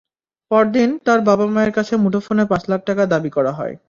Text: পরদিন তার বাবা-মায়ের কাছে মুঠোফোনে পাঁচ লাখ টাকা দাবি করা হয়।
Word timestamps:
পরদিন 0.51 0.89
তার 1.05 1.19
বাবা-মায়ের 1.21 1.71
কাছে 1.73 1.93
মুঠোফোনে 1.97 2.43
পাঁচ 2.45 2.63
লাখ 2.69 2.81
টাকা 2.85 3.03
দাবি 3.05 3.29
করা 3.29 3.51
হয়। 3.51 3.73